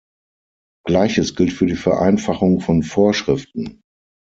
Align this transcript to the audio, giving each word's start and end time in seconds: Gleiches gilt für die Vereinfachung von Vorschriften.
Gleiches 0.87 1.35
gilt 1.35 1.53
für 1.53 1.67
die 1.67 1.75
Vereinfachung 1.75 2.59
von 2.59 2.81
Vorschriften. 2.81 3.81